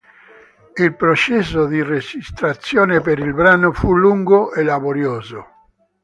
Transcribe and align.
Il 0.77 0.95
processo 0.95 1.67
di 1.67 1.83
registrazione 1.83 3.01
per 3.01 3.19
il 3.19 3.35
brano 3.35 3.71
fu 3.71 3.95
lungo 3.95 4.51
e 4.51 4.63
laborioso. 4.63 5.45